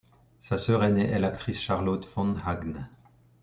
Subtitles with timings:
[0.39, 2.87] Sa sœur aînée est l'actrice Charlotte von Hagn.